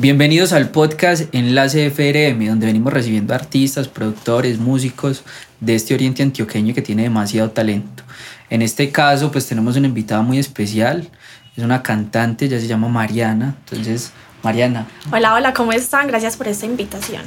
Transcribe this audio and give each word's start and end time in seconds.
Bienvenidos 0.00 0.52
al 0.52 0.70
podcast 0.70 1.34
Enlace 1.34 1.90
FRM, 1.90 2.46
donde 2.46 2.66
venimos 2.66 2.92
recibiendo 2.92 3.34
artistas, 3.34 3.88
productores, 3.88 4.58
músicos 4.58 5.24
de 5.58 5.74
este 5.74 5.92
oriente 5.92 6.22
antioqueño 6.22 6.72
que 6.72 6.82
tiene 6.82 7.02
demasiado 7.02 7.50
talento. 7.50 8.04
En 8.48 8.62
este 8.62 8.90
caso, 8.92 9.32
pues 9.32 9.46
tenemos 9.46 9.76
una 9.76 9.88
invitada 9.88 10.22
muy 10.22 10.38
especial, 10.38 11.10
es 11.56 11.64
una 11.64 11.82
cantante, 11.82 12.44
ella 12.44 12.60
se 12.60 12.68
llama 12.68 12.86
Mariana. 12.86 13.56
Entonces, 13.64 14.12
Mariana. 14.44 14.86
Hola, 15.10 15.34
hola, 15.34 15.52
¿cómo 15.52 15.72
están? 15.72 16.06
Gracias 16.06 16.36
por 16.36 16.46
esta 16.46 16.66
invitación. 16.66 17.22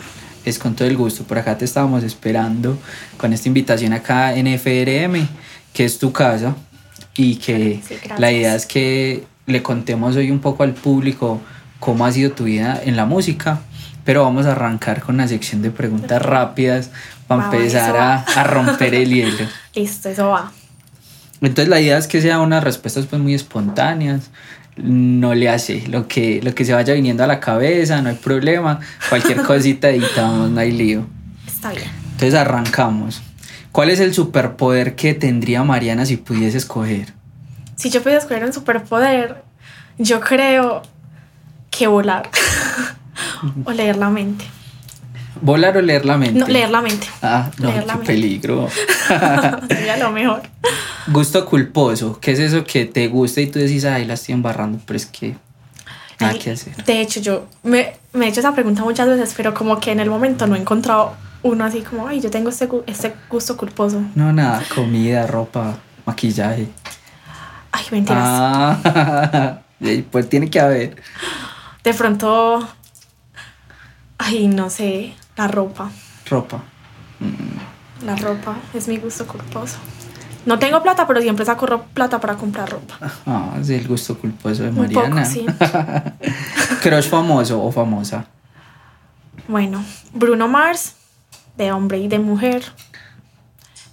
Es 0.45 0.57
con 0.57 0.73
todo 0.73 0.87
el 0.87 0.95
gusto, 0.95 1.25
por 1.25 1.37
acá 1.37 1.57
te 1.57 1.65
estábamos 1.65 2.03
esperando 2.03 2.79
con 3.17 3.33
esta 3.33 3.49
invitación 3.49 3.91
acá 3.91 4.33
en 4.33 4.47
FRM, 4.47 5.27
que 5.73 5.85
es 5.85 5.99
tu 5.99 6.11
casa, 6.11 6.55
y 7.15 7.35
que 7.35 7.81
la 8.17 8.31
idea 8.31 8.55
es 8.55 8.65
que 8.65 9.25
le 9.45 9.61
contemos 9.61 10.15
hoy 10.15 10.31
un 10.31 10.39
poco 10.39 10.63
al 10.63 10.73
público 10.73 11.41
cómo 11.79 12.05
ha 12.05 12.11
sido 12.11 12.31
tu 12.31 12.45
vida 12.45 12.79
en 12.83 12.95
la 12.95 13.05
música, 13.05 13.59
pero 14.05 14.23
vamos 14.23 14.45
a 14.45 14.53
arrancar 14.53 15.01
con 15.01 15.15
una 15.15 15.27
sección 15.27 15.61
de 15.61 15.71
preguntas 15.71 16.21
rápidas 16.21 16.89
para 17.27 17.45
empezar 17.45 17.95
a, 17.97 18.43
romper 18.43 18.93
el 18.95 19.09
hielo. 19.09 19.45
Listo, 19.75 20.09
eso 20.09 20.29
va. 20.29 20.51
Entonces 21.41 21.69
la 21.69 21.81
idea 21.81 21.97
es 21.97 22.07
que 22.07 22.21
sea 22.21 22.39
unas 22.39 22.63
respuestas 22.63 23.07
pues 23.07 23.21
muy 23.21 23.33
espontáneas, 23.33 24.29
no 24.77 25.33
le 25.33 25.49
hace 25.49 25.85
lo 25.87 26.07
que, 26.07 26.39
lo 26.41 26.53
que 26.55 26.65
se 26.65 26.73
vaya 26.73 26.93
viniendo 26.93 27.23
a 27.23 27.27
la 27.27 27.39
cabeza, 27.39 28.01
no 28.01 28.09
hay 28.09 28.15
problema, 28.15 28.79
cualquier 29.09 29.41
cosita 29.43 29.89
editamos, 29.89 30.49
no 30.51 30.59
hay 30.59 30.71
lío. 30.71 31.05
Está 31.47 31.71
bien. 31.71 31.89
Entonces 32.13 32.35
arrancamos. 32.35 33.21
¿Cuál 33.71 33.89
es 33.89 33.99
el 34.01 34.13
superpoder 34.13 34.95
que 34.95 35.13
tendría 35.13 35.63
Mariana 35.63 36.05
si 36.05 36.17
pudiese 36.17 36.57
escoger? 36.57 37.13
Si 37.75 37.89
yo 37.89 38.01
pudiera 38.01 38.19
escoger 38.19 38.43
un 38.43 38.51
superpoder, 38.51 39.43
yo 39.97 40.19
creo 40.19 40.81
que 41.69 41.87
volar 41.87 42.29
o 43.65 43.71
leer 43.71 43.95
la 43.95 44.09
mente. 44.09 44.45
¿Volar 45.41 45.77
o 45.77 45.81
leer 45.81 46.05
la 46.05 46.17
mente? 46.17 46.39
No, 46.39 46.47
leer 46.47 46.69
la 46.69 46.81
mente. 46.81 47.07
Ah, 47.21 47.49
no, 47.57 47.73
qué 47.73 48.05
peligro. 48.05 48.67
Sería 49.67 49.97
lo 49.97 50.11
mejor. 50.11 50.41
Gusto 51.07 51.45
culposo. 51.45 52.19
¿Qué 52.19 52.33
es 52.33 52.39
eso 52.39 52.63
que 52.65 52.85
te 52.85 53.07
gusta 53.07 53.41
y 53.41 53.47
tú 53.47 53.57
decís, 53.57 53.85
ay, 53.85 54.05
la 54.05 54.13
estoy 54.13 54.33
embarrando, 54.33 54.79
pero 54.85 54.97
es 54.97 55.05
que 55.05 55.35
nada 56.19 56.37
que 56.37 56.51
hacer? 56.51 56.75
De 56.83 57.01
hecho, 57.01 57.21
yo 57.21 57.47
me, 57.63 57.93
me, 58.13 58.25
he 58.25 58.29
hecho 58.29 58.41
esa 58.41 58.53
pregunta 58.53 58.83
muchas 58.83 59.07
veces, 59.07 59.33
pero 59.35 59.53
como 59.53 59.79
que 59.79 59.91
en 59.91 60.01
el 60.01 60.09
momento 60.09 60.45
no 60.45 60.55
he 60.55 60.59
encontrado 60.59 61.15
uno 61.43 61.63
así 61.63 61.81
como, 61.81 62.07
ay, 62.07 62.21
yo 62.21 62.29
tengo 62.29 62.49
este, 62.49 62.69
este 62.87 63.15
gusto 63.29 63.57
culposo. 63.57 64.01
No, 64.15 64.31
nada, 64.31 64.63
comida, 64.73 65.27
ropa, 65.27 65.77
maquillaje. 66.05 66.67
Ay, 67.71 67.85
mentiras. 67.91 68.23
Ah, 68.25 69.61
pues 70.11 70.29
tiene 70.29 70.49
que 70.49 70.59
haber 70.59 70.95
de 71.83 71.93
pronto, 71.93 72.67
ay, 74.17 74.47
no 74.47 74.69
sé, 74.69 75.15
la 75.35 75.47
ropa. 75.47 75.89
Ropa. 76.29 76.61
Mm. 77.19 78.05
La 78.05 78.15
ropa 78.15 78.55
es 78.73 78.87
mi 78.87 78.97
gusto 78.97 79.25
culposo. 79.25 79.77
No 80.45 80.57
tengo 80.57 80.81
plata, 80.81 81.05
pero 81.07 81.21
siempre 81.21 81.45
saco 81.45 81.83
plata 81.93 82.19
para 82.19 82.35
comprar 82.35 82.69
ropa. 82.69 82.97
Ah, 83.27 83.57
es 83.59 83.69
el 83.69 83.87
gusto 83.87 84.17
culposo 84.17 84.63
de 84.63 84.71
Mariana. 84.71 85.27
Un 85.27 85.55
poco, 86.83 87.01
famoso 87.03 87.63
o 87.63 87.71
famosa? 87.71 88.25
Bueno, 89.47 89.83
Bruno 90.13 90.47
Mars, 90.47 90.95
de 91.61 91.71
hombre 91.71 91.99
y 91.99 92.07
de 92.07 92.19
mujer. 92.19 92.63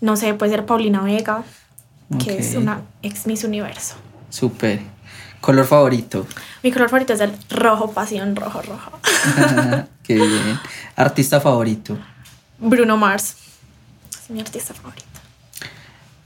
No 0.00 0.16
sé, 0.16 0.33
puede 0.34 0.52
ser 0.52 0.64
Paulina 0.66 1.02
Vega, 1.02 1.44
que 2.25 2.38
es 2.38 2.55
una 2.55 2.83
ex 3.02 3.27
Miss 3.27 3.44
Universo. 3.44 3.94
Súper. 4.30 4.80
¿Color 5.41 5.66
favorito? 5.66 6.27
Mi 6.62 6.72
color 6.72 6.88
favorito 6.88 7.12
es 7.12 7.20
el 7.20 7.33
rojo, 7.50 7.92
pasión, 7.92 8.34
rojo, 8.34 8.62
rojo. 8.62 8.91
Qué 10.03 10.15
bien. 10.15 10.59
¿Artista 10.97 11.41
favorito? 11.41 11.97
Bruno 12.59 12.97
Mars. 12.97 13.37
Es 14.10 14.31
mi 14.31 14.41
artista 14.41 14.75
favorito. 14.75 15.04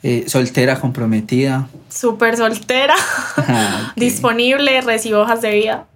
Eh, 0.03 0.25
¿Soltera, 0.29 0.81
comprometida? 0.81 1.69
Súper 1.89 2.37
soltera. 2.37 2.95
Ah, 3.37 3.93
Disponible, 3.97 4.81
recibo 4.81 5.21
hojas 5.21 5.43
de 5.43 5.51
vida. 5.53 5.87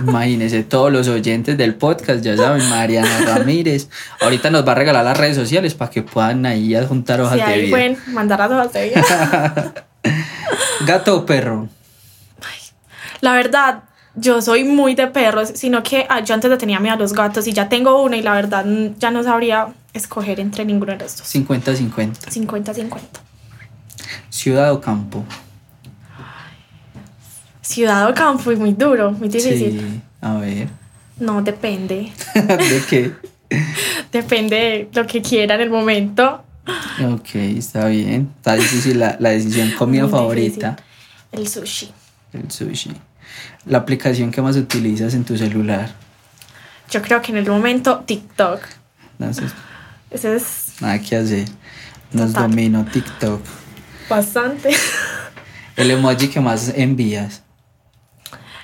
Imagínense, 0.00 0.62
todos 0.62 0.92
los 0.92 1.08
oyentes 1.08 1.56
del 1.56 1.74
podcast, 1.74 2.22
ya 2.22 2.36
saben, 2.36 2.68
Mariana 2.68 3.20
Ramírez. 3.26 3.88
Ahorita 4.20 4.50
nos 4.50 4.66
va 4.66 4.72
a 4.72 4.74
regalar 4.74 5.04
las 5.04 5.16
redes 5.16 5.36
sociales 5.36 5.74
para 5.74 5.90
que 5.90 6.02
puedan 6.02 6.46
ahí 6.46 6.74
adjuntar 6.74 7.20
hojas 7.20 7.32
de 7.32 7.44
vida. 7.44 7.46
ahí 7.46 7.70
pueden 7.70 7.98
mandar 8.08 8.38
las 8.38 8.50
hojas 8.50 8.72
de 8.72 8.88
vida. 8.88 9.74
¿Gato 10.86 11.16
o 11.16 11.26
perro? 11.26 11.68
La 13.20 13.32
verdad, 13.32 13.82
yo 14.14 14.40
soy 14.40 14.64
muy 14.64 14.94
de 14.94 15.06
perros, 15.06 15.52
sino 15.54 15.82
que 15.82 16.06
ah, 16.08 16.20
yo 16.20 16.34
antes 16.34 16.56
tenía 16.58 16.80
miedo 16.80 16.94
a 16.94 16.98
los 16.98 17.12
gatos 17.12 17.46
y 17.46 17.52
ya 17.52 17.68
tengo 17.68 18.02
uno 18.02 18.16
y 18.16 18.22
la 18.22 18.32
verdad 18.32 18.64
ya 18.98 19.10
no 19.10 19.22
sabría 19.22 19.68
escoger 19.92 20.40
entre 20.40 20.64
ninguno 20.64 20.96
de 20.96 21.04
estos. 21.04 21.32
50-50. 21.34 22.14
50-50. 22.26 22.98
¿Ciudad 24.30 24.72
o 24.72 24.80
campo? 24.80 25.24
Ciudad 27.70 28.10
o 28.10 28.14
campo, 28.14 28.50
es 28.50 28.58
muy 28.58 28.72
duro, 28.72 29.12
muy 29.12 29.28
difícil. 29.28 29.80
Sí, 29.80 30.00
a 30.20 30.34
ver. 30.34 30.68
No, 31.18 31.40
depende. 31.42 32.12
¿De 32.34 32.82
qué? 32.88 33.12
depende 34.12 34.56
de 34.56 34.88
lo 34.92 35.06
que 35.06 35.22
quiera 35.22 35.54
en 35.54 35.60
el 35.60 35.70
momento. 35.70 36.42
Ok, 37.12 37.34
está 37.34 37.86
bien. 37.86 38.32
Está 38.36 38.54
difícil 38.54 38.98
la, 38.98 39.16
la 39.20 39.30
decisión. 39.30 39.70
¿Comida 39.78 40.08
favorita? 40.08 40.76
El 41.32 41.46
sushi. 41.46 41.92
El 42.32 42.50
sushi 42.50 42.92
la 43.66 43.78
aplicación 43.78 44.30
que 44.30 44.42
más 44.42 44.56
utilizas 44.56 45.14
en 45.14 45.24
tu 45.24 45.36
celular? 45.36 45.90
Yo 46.90 47.02
creo 47.02 47.22
que 47.22 47.32
en 47.32 47.38
el 47.38 47.46
momento 47.46 48.02
TikTok. 48.06 48.62
No, 49.18 49.30
Ese 50.10 50.36
es... 50.36 50.72
Nada 50.80 50.98
que 50.98 51.16
hacer. 51.16 51.48
Nos 52.12 52.32
domino 52.32 52.84
TikTok. 52.84 53.42
Bastante. 54.08 54.70
El 55.76 55.90
emoji 55.90 56.28
que 56.28 56.40
más 56.40 56.72
envías. 56.74 57.42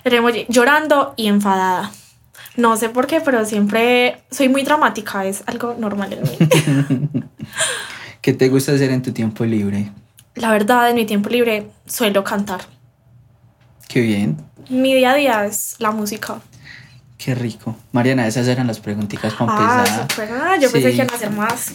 El 0.06 0.14
emoji 0.14 0.46
llorando 0.48 1.14
y 1.16 1.26
enfadada. 1.26 1.90
No 2.56 2.76
sé 2.76 2.90
por 2.90 3.08
qué, 3.08 3.20
pero 3.20 3.44
siempre 3.44 4.22
soy 4.30 4.48
muy 4.48 4.62
dramática. 4.62 5.24
Es 5.24 5.42
algo 5.46 5.74
normal 5.76 6.12
en 6.12 6.22
mí. 6.22 7.08
¿Qué 8.20 8.32
te 8.32 8.48
gusta 8.48 8.70
hacer 8.70 8.92
en 8.92 9.02
tu 9.02 9.10
tiempo 9.10 9.44
libre? 9.44 9.90
La 10.36 10.52
verdad, 10.52 10.88
en 10.90 10.94
mi 10.94 11.06
tiempo 11.06 11.28
libre 11.28 11.66
suelo 11.86 12.22
cantar. 12.22 12.60
Qué 13.88 14.00
bien. 14.00 14.36
Mi 14.68 14.94
día 14.94 15.10
a 15.10 15.14
día 15.16 15.44
es 15.44 15.74
la 15.80 15.90
música. 15.90 16.40
Qué 17.18 17.34
rico. 17.34 17.74
Mariana, 17.90 18.28
esas 18.28 18.46
eran 18.46 18.68
las 18.68 18.78
preguntitas 18.78 19.34
para 19.34 19.52
ah. 19.56 20.06
Ah, 20.18 20.56
yo 20.60 20.70
pensé 20.70 20.90
que 20.90 20.94
iban 20.94 21.12
a 21.12 21.18
ser 21.18 21.30
más. 21.30 21.72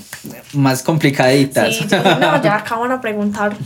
Más 0.53 0.83
complicaditas. 0.83 1.75
Sí, 1.75 1.85
no, 1.91 2.41
ya 2.41 2.55
acaban 2.59 2.93
a 2.93 3.01
preguntar. 3.01 3.57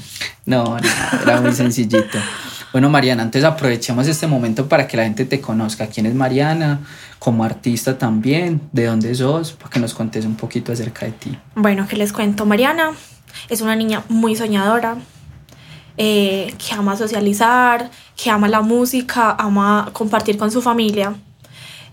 No, 0.48 0.64
no, 0.64 1.22
era 1.22 1.40
muy 1.40 1.54
sencillito. 1.54 2.18
Bueno, 2.76 2.90
Mariana, 2.90 3.24
antes 3.24 3.42
aprovechemos 3.46 4.06
este 4.06 4.28
momento 4.28 4.68
para 4.68 4.86
que 4.86 4.98
la 4.98 5.06
gente 5.06 5.24
te 5.24 5.40
conozca. 5.40 5.88
¿Quién 5.88 6.08
es 6.08 6.14
Mariana? 6.14 6.82
Como 7.20 7.46
artista 7.46 7.98
también. 7.98 8.60
¿De 8.74 8.84
dónde 8.84 9.16
sos? 9.16 9.54
Para 9.54 9.70
que 9.70 9.80
nos 9.80 9.94
contes 9.94 10.26
un 10.26 10.36
poquito 10.36 10.74
acerca 10.74 11.06
de 11.06 11.14
ti. 11.14 11.40
Bueno, 11.56 11.88
que 11.88 11.96
les 11.96 12.12
cuento. 12.12 12.46
Mariana 12.46 12.92
es 13.48 13.62
una 13.62 13.78
niña 13.78 14.04
muy 14.10 14.36
soñadora, 14.36 14.98
eh, 15.96 16.54
que 16.58 16.76
ama 16.76 16.98
socializar, 16.98 17.92
que 18.22 18.30
ama 18.30 18.50
la 18.50 18.60
música, 18.60 19.38
ama 19.40 19.92
compartir 19.94 20.38
con 20.38 20.52
su 20.52 20.62
familia. 20.62 21.16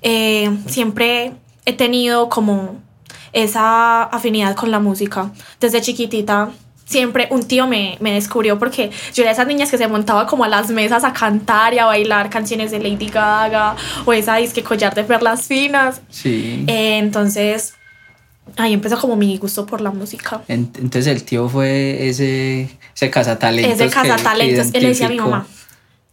Eh, 0.00 0.50
siempre 0.66 1.34
he 1.64 1.74
tenido 1.74 2.28
como 2.28 2.80
esa 3.32 4.02
afinidad 4.02 4.56
con 4.56 4.72
la 4.72 4.80
música. 4.80 5.30
Desde 5.60 5.80
chiquitita 5.80 6.50
siempre 6.84 7.28
un 7.30 7.42
tío 7.42 7.66
me, 7.66 7.96
me, 8.00 8.12
descubrió 8.12 8.58
porque 8.58 8.90
yo 9.14 9.22
era 9.22 9.30
de 9.30 9.34
esas 9.34 9.46
niñas 9.46 9.70
que 9.70 9.78
se 9.78 9.88
montaba 9.88 10.26
como 10.26 10.44
a 10.44 10.48
las 10.48 10.70
mesas 10.70 11.04
a 11.04 11.12
cantar 11.12 11.74
y 11.74 11.78
a 11.78 11.86
bailar 11.86 12.30
canciones 12.30 12.70
de 12.70 12.80
Lady 12.80 13.08
Gaga 13.08 13.76
o 14.04 14.12
esa 14.12 14.36
disque 14.36 14.62
collar 14.62 14.94
de 14.94 15.04
perlas 15.04 15.46
finas. 15.46 16.02
Sí. 16.10 16.64
Eh, 16.66 16.98
entonces 16.98 17.74
Ahí 18.56 18.72
empezó 18.72 18.98
como 19.00 19.16
mi 19.16 19.38
gusto 19.38 19.64
por 19.64 19.80
la 19.80 19.90
música. 19.90 20.42
Entonces 20.48 21.06
el 21.06 21.24
tío 21.24 21.48
fue 21.48 22.08
ese, 22.08 22.68
ese 22.94 23.10
cazatalentos. 23.10 23.80
Ese 23.80 23.88
cazatalentos. 23.88 24.68
Él 24.74 24.82
le 24.82 24.88
decía 24.88 25.06
a 25.06 25.10
mi 25.10 25.18
mamá, 25.18 25.46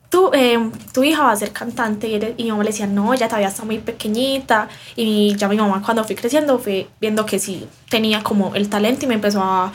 tu, 0.09 0.31
eh, 0.33 0.69
tu 0.93 1.03
hija 1.03 1.23
va 1.23 1.31
a 1.31 1.35
ser 1.35 1.51
cantante. 1.51 2.07
Y, 2.07 2.43
mi 2.43 2.51
mamá 2.51 2.63
le 2.63 2.69
decía, 2.69 2.87
no, 2.87 3.13
ella 3.13 3.27
todavía 3.27 3.49
está 3.49 3.65
muy 3.65 3.79
pequeñita. 3.79 4.69
Y 4.95 5.35
ya 5.35 5.47
mi 5.49 5.57
mamá 5.57 5.81
cuando 5.83 6.03
fui 6.03 6.15
creciendo 6.15 6.59
fue 6.59 6.87
viendo 7.01 7.25
que 7.25 7.39
sí 7.39 7.67
tenía 7.89 8.23
como 8.23 8.55
el 8.55 8.69
talento 8.69 9.05
y 9.05 9.07
me 9.07 9.15
empezó 9.15 9.41
a 9.43 9.73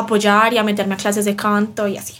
apoyar 0.00 0.52
y 0.52 0.58
a 0.58 0.62
meterme 0.62 0.94
a 0.94 0.96
clases 0.96 1.24
de 1.24 1.34
canto 1.34 1.88
y 1.88 1.96
así. 1.96 2.14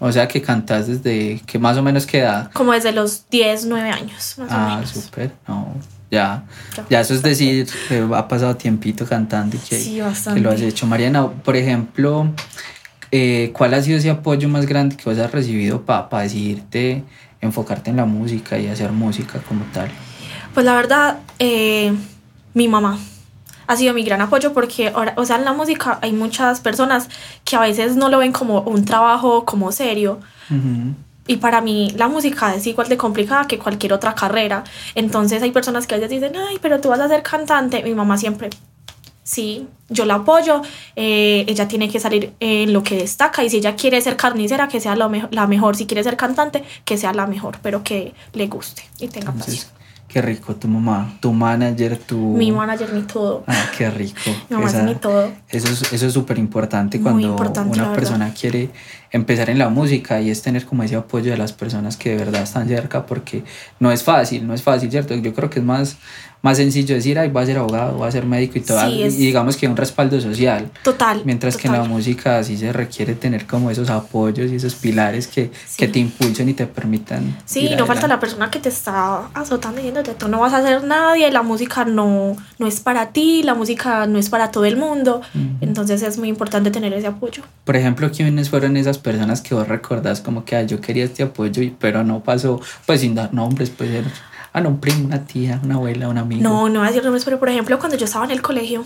O 0.00 0.12
sea 0.12 0.28
que 0.28 0.40
cantas 0.40 0.86
desde 0.86 1.40
que 1.44 1.58
más 1.58 1.76
o 1.76 1.82
menos 1.82 2.06
qué 2.06 2.20
edad? 2.20 2.50
Como 2.52 2.72
desde 2.72 2.92
los 2.92 3.28
10, 3.30 3.66
9 3.66 3.90
años. 3.90 4.34
Más 4.38 4.48
ah, 4.50 4.82
súper. 4.86 5.32
No, 5.48 5.74
ya, 6.10 6.44
ya 6.88 7.00
eso 7.00 7.14
es 7.14 7.22
decir, 7.22 7.66
ha 8.14 8.28
pasado 8.28 8.54
tiempito 8.56 9.06
cantando 9.06 9.56
y 9.56 9.58
que, 9.58 10.02
que, 10.34 10.40
lo 10.40 10.50
has 10.50 10.60
hecho. 10.60 10.86
Mariana, 10.86 11.28
por 11.28 11.56
ejemplo, 11.56 12.28
eh, 13.10 13.50
¿cuál 13.54 13.74
ha 13.74 13.82
sido 13.82 13.98
ese 13.98 14.10
apoyo 14.10 14.48
más 14.48 14.66
grande 14.66 14.96
que 14.96 15.04
vos 15.04 15.18
has 15.18 15.32
recibido 15.32 15.82
para 15.82 16.22
decidirte 16.22 17.02
enfocarte 17.40 17.90
en 17.90 17.96
la 17.96 18.04
música 18.04 18.58
y 18.58 18.68
hacer 18.68 18.92
música 18.92 19.40
como 19.48 19.64
tal? 19.72 19.90
Pues 20.54 20.64
la 20.64 20.76
verdad, 20.76 21.18
eh, 21.40 21.92
mi 22.54 22.68
mamá 22.68 22.98
ha 23.68 23.76
sido 23.76 23.94
mi 23.94 24.02
gran 24.02 24.20
apoyo 24.22 24.52
porque, 24.54 24.88
ahora, 24.88 25.12
o 25.16 25.24
sea, 25.26 25.36
en 25.36 25.44
la 25.44 25.52
música 25.52 25.98
hay 26.00 26.12
muchas 26.12 26.60
personas 26.60 27.08
que 27.44 27.54
a 27.54 27.60
veces 27.60 27.96
no 27.96 28.08
lo 28.08 28.18
ven 28.18 28.32
como 28.32 28.62
un 28.62 28.84
trabajo 28.84 29.44
como 29.44 29.70
serio. 29.72 30.18
Y 31.26 31.36
para 31.36 31.60
mí 31.60 31.92
la 31.94 32.08
música 32.08 32.54
es 32.54 32.66
igual 32.66 32.88
de 32.88 32.96
complicada 32.96 33.46
que 33.46 33.58
cualquier 33.58 33.92
otra 33.92 34.14
carrera. 34.14 34.64
Entonces 34.94 35.42
hay 35.42 35.50
personas 35.50 35.86
que 35.86 35.94
a 35.94 35.98
veces 35.98 36.10
dicen, 36.10 36.32
ay, 36.36 36.58
pero 36.62 36.80
tú 36.80 36.88
vas 36.88 37.00
a 37.00 37.08
ser 37.08 37.22
cantante. 37.22 37.82
Mi 37.82 37.94
mamá 37.94 38.16
siempre, 38.16 38.48
sí, 39.22 39.68
yo 39.90 40.06
la 40.06 40.14
apoyo, 40.14 40.62
eh, 40.96 41.44
ella 41.46 41.68
tiene 41.68 41.90
que 41.90 42.00
salir 42.00 42.32
en 42.40 42.72
lo 42.72 42.82
que 42.82 42.96
destaca 42.96 43.44
y 43.44 43.50
si 43.50 43.58
ella 43.58 43.76
quiere 43.76 44.00
ser 44.00 44.16
carnicera, 44.16 44.68
que 44.68 44.80
sea 44.80 44.96
lo 44.96 45.10
la 45.30 45.46
mejor, 45.46 45.76
si 45.76 45.84
quiere 45.84 46.02
ser 46.02 46.16
cantante, 46.16 46.64
que 46.86 46.96
sea 46.96 47.12
la 47.12 47.26
mejor, 47.26 47.58
pero 47.62 47.84
que 47.84 48.14
le 48.32 48.46
guste 48.46 48.82
y 48.98 49.08
tenga 49.08 49.32
pasión. 49.32 49.77
Qué 50.08 50.22
rico, 50.22 50.56
tu 50.56 50.68
mamá, 50.68 51.18
tu 51.20 51.34
manager, 51.34 51.98
tu... 51.98 52.16
Mi 52.16 52.50
manager, 52.50 52.94
mi 52.94 53.02
todo. 53.02 53.44
Ah, 53.46 53.66
qué 53.76 53.90
rico. 53.90 54.30
mi 54.48 54.56
mamá 54.56 54.70
es 54.70 54.82
mi 54.82 54.94
todo. 54.94 55.30
Eso 55.50 55.68
es 55.68 55.92
eso 55.92 56.06
es 56.06 56.12
súper 56.14 56.38
importante 56.38 56.98
cuando 56.98 57.36
una 57.36 57.92
persona 57.92 58.32
quiere 58.32 58.70
empezar 59.10 59.50
en 59.50 59.58
la 59.58 59.68
música 59.68 60.20
y 60.22 60.30
es 60.30 60.40
tener 60.40 60.64
como 60.64 60.82
ese 60.82 60.96
apoyo 60.96 61.30
de 61.30 61.36
las 61.36 61.52
personas 61.52 61.98
que 61.98 62.10
de 62.10 62.16
verdad 62.16 62.42
están 62.42 62.68
cerca 62.68 63.04
porque 63.04 63.44
no 63.80 63.92
es 63.92 64.02
fácil, 64.02 64.46
no 64.46 64.54
es 64.54 64.62
fácil, 64.62 64.90
¿cierto? 64.90 65.14
Yo 65.14 65.34
creo 65.34 65.50
que 65.50 65.58
es 65.58 65.64
más 65.64 65.98
más 66.42 66.56
sencillo 66.56 66.94
decir, 66.94 67.18
ay, 67.18 67.28
voy 67.30 67.42
a 67.42 67.46
ser 67.46 67.58
abogado, 67.58 67.96
voy 67.96 68.08
a 68.08 68.10
ser 68.10 68.24
médico 68.24 68.58
y 68.58 68.60
todo, 68.60 68.88
y 68.88 69.08
digamos 69.08 69.56
que 69.56 69.66
un 69.66 69.76
respaldo 69.76 70.20
social. 70.20 70.70
Total. 70.82 71.22
Mientras 71.24 71.56
que 71.56 71.66
en 71.66 71.74
la 71.74 71.84
música 71.84 72.42
sí 72.44 72.56
se 72.56 72.72
requiere 72.72 73.14
tener 73.14 73.46
como 73.46 73.70
esos 73.70 73.90
apoyos 73.90 74.50
y 74.50 74.56
esos 74.56 74.74
pilares 74.74 75.26
que, 75.26 75.50
que 75.76 75.88
te 75.88 75.98
impulsen 75.98 76.48
y 76.48 76.54
te 76.54 76.66
permitan. 76.66 77.36
Sí, 77.44 77.70
no 77.76 77.86
falta 77.86 78.06
la 78.06 78.20
persona 78.20 78.50
que 78.50 78.60
te 78.60 78.68
está 78.68 79.28
azotando 79.34 79.78
diciéndote, 79.78 80.14
tú 80.14 80.28
no 80.28 80.40
vas 80.40 80.52
a 80.52 80.58
hacer 80.58 80.84
nadie, 80.84 81.30
la 81.30 81.42
música 81.42 81.84
no, 81.84 82.36
no 82.58 82.66
es 82.66 82.80
para 82.80 83.10
ti, 83.10 83.42
la 83.42 83.54
música 83.54 84.06
no 84.06 84.18
es 84.18 84.28
para 84.28 84.50
todo 84.50 84.64
el 84.64 84.76
mundo. 84.76 85.22
Entonces 85.60 86.02
es 86.02 86.18
muy 86.18 86.28
importante 86.28 86.70
tener 86.70 86.92
ese 86.92 87.08
apoyo. 87.08 87.42
Por 87.64 87.76
ejemplo, 87.76 88.10
¿quiénes 88.10 88.50
fueron 88.50 88.76
esas 88.76 88.98
personas 88.98 89.40
que 89.40 89.54
vos 89.54 89.66
recordás 89.66 90.20
como 90.20 90.44
que 90.44 90.66
yo 90.66 90.80
quería 90.80 91.04
este 91.04 91.22
apoyo, 91.22 91.62
pero 91.78 92.04
no 92.04 92.20
pasó? 92.20 92.60
Pues 92.86 93.00
sin 93.00 93.14
dar 93.14 93.34
nombres, 93.34 93.70
pues 93.70 93.90
Ah, 94.58 94.60
no, 94.60 94.70
un 94.70 94.80
primo, 94.80 95.04
una 95.04 95.24
tía, 95.24 95.60
una 95.62 95.76
abuela, 95.76 96.08
un 96.08 96.18
amigo. 96.18 96.42
No, 96.42 96.68
no 96.68 96.80
voy 96.80 96.88
a 96.88 96.90
decir 96.90 97.04
nombres, 97.04 97.24
pero 97.24 97.38
por 97.38 97.48
ejemplo, 97.48 97.78
cuando 97.78 97.96
yo 97.96 98.06
estaba 98.06 98.24
en 98.24 98.32
el 98.32 98.42
colegio, 98.42 98.84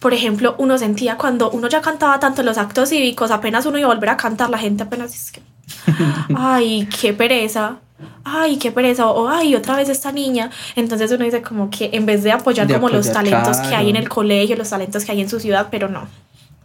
por 0.00 0.12
ejemplo, 0.12 0.56
uno 0.58 0.76
sentía 0.76 1.16
cuando 1.16 1.50
uno 1.52 1.68
ya 1.68 1.80
cantaba 1.80 2.18
tanto 2.18 2.40
en 2.40 2.46
los 2.46 2.58
actos 2.58 2.88
cívicos, 2.88 3.30
apenas 3.30 3.64
uno 3.64 3.78
iba 3.78 3.88
a 3.88 3.94
volver 3.94 4.10
a 4.10 4.16
cantar, 4.16 4.50
la 4.50 4.58
gente 4.58 4.82
apenas 4.82 5.14
es 5.14 5.30
que, 5.30 5.40
ay, 6.36 6.88
qué 7.00 7.12
pereza, 7.12 7.76
ay, 8.24 8.56
qué 8.56 8.72
pereza, 8.72 9.06
o 9.06 9.28
ay, 9.28 9.54
otra 9.54 9.76
vez 9.76 9.88
esta 9.88 10.10
niña. 10.10 10.50
Entonces 10.74 11.12
uno 11.12 11.24
dice 11.24 11.42
como 11.42 11.70
que 11.70 11.90
en 11.92 12.04
vez 12.04 12.24
de 12.24 12.32
apoyar 12.32 12.66
como 12.66 12.88
los 12.88 13.12
talentos 13.12 13.58
que 13.58 13.76
hay 13.76 13.88
en 13.88 13.96
el 13.96 14.08
colegio, 14.08 14.56
los 14.56 14.70
talentos 14.70 15.04
que 15.04 15.12
hay 15.12 15.20
en 15.20 15.28
su 15.28 15.38
ciudad, 15.38 15.68
pero 15.70 15.88
no, 15.88 16.08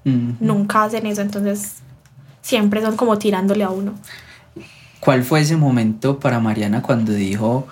nunca 0.04 0.86
hacen 0.86 1.06
eso, 1.06 1.22
entonces 1.22 1.76
siempre 2.42 2.82
son 2.82 2.98
como 2.98 3.20
tirándole 3.20 3.64
a 3.64 3.70
uno. 3.70 3.94
¿Cuál 5.02 5.24
fue 5.24 5.42
ese 5.42 5.58
momento 5.58 6.20
para 6.20 6.40
Mariana 6.40 6.84
cuando 6.84 7.12
dijo, 7.12 7.68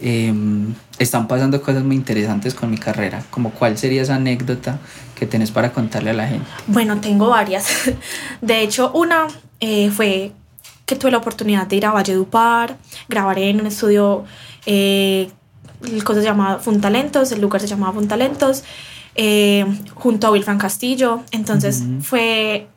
em, 0.00 0.74
están 0.98 1.28
pasando 1.28 1.60
cosas 1.62 1.84
muy 1.84 1.96
interesantes 1.96 2.54
con 2.54 2.70
mi 2.70 2.78
carrera? 2.78 3.22
Como 3.30 3.50
cuál 3.50 3.78
sería 3.78 4.02
esa 4.02 4.16
anécdota 4.16 4.78
que 5.18 5.26
tenés 5.26 5.50
para 5.50 5.72
contarle 5.72 6.10
a 6.10 6.14
la 6.14 6.28
gente? 6.28 6.46
Bueno, 6.66 7.00
tengo 7.00 7.28
varias. 7.28 7.66
De 8.40 8.62
hecho, 8.62 8.92
una 8.92 9.26
eh, 9.60 9.90
fue 9.90 10.32
que 10.86 10.94
tuve 10.96 11.10
la 11.10 11.18
oportunidad 11.18 11.66
de 11.66 11.76
ir 11.76 11.86
a 11.86 11.92
Valledupar, 11.92 12.76
grabar 13.08 13.38
en 13.38 13.60
un 13.60 13.66
estudio, 13.66 14.24
eh, 14.66 15.30
el 15.84 16.04
cosa 16.04 16.20
se 16.20 16.26
llamaba 16.26 16.58
Funtalentos, 16.60 17.32
el 17.32 17.40
lugar 17.40 17.60
se 17.60 17.66
llamaba 17.66 17.92
Funtalentos, 17.92 18.62
eh, 19.16 19.66
junto 19.94 20.26
a 20.26 20.30
Wilfran 20.30 20.58
Castillo. 20.58 21.22
Entonces 21.32 21.82
fue 22.02 22.68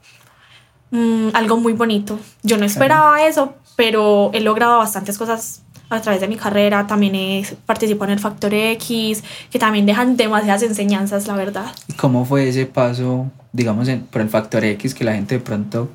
mm, 0.92 1.30
algo 1.33 1.57
muy 1.57 1.74
bonito. 1.74 2.19
Yo 2.42 2.57
no 2.57 2.65
esperaba 2.65 3.25
eso, 3.25 3.54
pero 3.75 4.31
he 4.33 4.42
logrado 4.42 4.80
bastantes 4.80 5.18
cosas 5.18 5.62
a 5.89 6.01
través 6.01 6.21
de 6.21 6.27
mi 6.27 6.36
carrera. 6.36 6.88
También 6.88 7.15
he 7.15 7.45
participado 7.65 8.12
en 8.12 8.18
el 8.18 8.19
Factor 8.19 8.53
X, 8.53 9.24
que 9.51 9.59
también 9.59 9.86
dejan 9.86 10.18
demasiadas 10.18 10.63
enseñanzas, 10.63 11.27
la 11.27 11.36
verdad. 11.36 11.71
¿Y 11.88 11.94
cómo 11.94 12.25
fue 12.25 12.47
ese 12.47 12.65
paso, 12.65 13.31
digamos, 13.51 13.89
por 14.12 14.21
el 14.21 14.30
Factor 14.30 14.63
X, 14.63 14.94
que 14.94 15.03
la 15.03 15.13
gente 15.13 15.36
de 15.36 15.41
pronto 15.41 15.89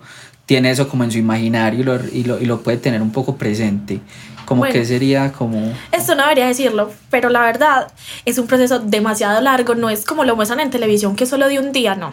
tiene 0.46 0.70
eso 0.70 0.88
como 0.88 1.05
en 1.05 1.11
su 1.11 1.19
imaginario 1.19 1.81
y 1.81 1.82
lo, 1.85 2.08
y 2.08 2.25
lo, 2.25 2.41
y 2.41 2.44
lo 2.44 2.61
puede 2.62 2.79
tener 2.79 3.02
un 3.02 3.12
poco 3.12 3.37
presente? 3.37 4.00
Como 4.44 4.64
que 4.64 4.85
sería 4.85 5.32
como... 5.32 5.73
Esto 5.91 6.14
no 6.14 6.23
debería 6.23 6.46
decirlo, 6.46 6.91
pero 7.08 7.31
la 7.31 7.41
verdad 7.41 7.91
es 8.26 8.38
un 8.38 8.46
proceso 8.46 8.79
demasiado 8.79 9.41
largo, 9.41 9.75
no 9.75 9.88
es 9.88 10.05
como 10.05 10.25
lo 10.25 10.37
muestran 10.37 10.61
en 10.61 10.70
televisión 10.70 11.17
que 11.17 11.25
solo 11.25 11.49
de 11.49 11.58
un 11.58 11.73
día, 11.73 11.94
no. 11.94 12.12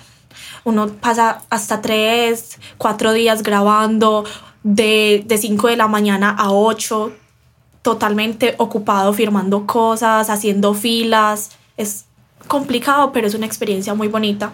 Uno 0.64 0.88
pasa 0.88 1.42
hasta 1.50 1.82
tres, 1.82 2.58
cuatro 2.78 3.12
días 3.12 3.44
grabando, 3.44 4.24
de, 4.64 5.24
de 5.26 5.38
5 5.38 5.70
de 5.70 5.76
la 5.78 5.88
mañana 5.88 6.30
a 6.30 6.52
8, 6.52 7.14
totalmente 7.82 8.56
ocupado 8.58 9.14
firmando 9.14 9.66
cosas, 9.66 10.30
haciendo 10.30 10.74
filas. 10.74 11.52
Es 11.78 12.06
complicado, 12.48 13.12
pero 13.12 13.28
es 13.28 13.34
una 13.34 13.46
experiencia 13.46 13.94
muy 13.94 14.08
bonita. 14.08 14.52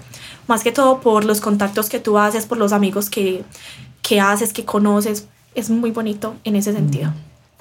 Más 0.47 0.63
que 0.63 0.71
todo 0.71 1.01
por 1.01 1.25
los 1.25 1.41
contactos 1.41 1.89
que 1.89 1.99
tú 1.99 2.17
haces, 2.17 2.45
por 2.45 2.57
los 2.57 2.71
amigos 2.71 3.09
que, 3.09 3.43
que 4.01 4.19
haces, 4.21 4.53
que 4.53 4.65
conoces. 4.65 5.27
Es 5.55 5.69
muy 5.69 5.91
bonito 5.91 6.35
en 6.43 6.55
ese 6.55 6.71
sentido. 6.71 7.13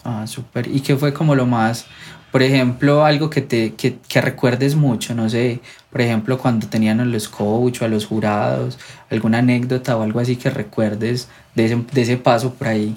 Ah, 0.04 0.26
súper. 0.26 0.68
¿Y 0.68 0.80
qué 0.80 0.96
fue 0.96 1.12
como 1.12 1.34
lo 1.34 1.46
más, 1.46 1.86
por 2.30 2.42
ejemplo, 2.42 3.04
algo 3.04 3.28
que 3.28 3.40
te 3.40 3.74
que, 3.74 3.98
que, 4.06 4.20
recuerdes 4.20 4.76
mucho? 4.76 5.14
No 5.14 5.28
sé, 5.28 5.60
por 5.90 6.00
ejemplo, 6.00 6.38
cuando 6.38 6.68
tenían 6.68 7.00
a 7.00 7.04
los 7.04 7.28
coach 7.28 7.82
o 7.82 7.86
a 7.86 7.88
los 7.88 8.06
jurados, 8.06 8.78
alguna 9.10 9.38
anécdota 9.38 9.96
o 9.96 10.02
algo 10.02 10.20
así 10.20 10.36
que 10.36 10.50
recuerdes 10.50 11.28
de 11.56 11.64
ese, 11.64 11.84
de 11.92 12.02
ese 12.02 12.16
paso 12.18 12.54
por 12.54 12.68
ahí. 12.68 12.96